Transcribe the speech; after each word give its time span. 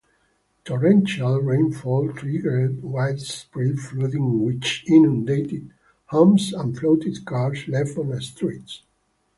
Torrential 0.65 1.37
rainfall 1.37 2.11
triggered 2.13 2.81
widespread 2.81 3.77
flooding 3.77 4.43
which 4.43 4.83
inundated 4.87 5.69
homes 6.07 6.53
and 6.53 6.75
floated 6.75 7.23
cars 7.23 7.67
left 7.67 7.95
on 7.99 8.19
streets. 8.19 8.81